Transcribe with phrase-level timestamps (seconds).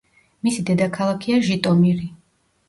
[0.47, 2.09] მისი დედაქალაქია ჟიტომირი.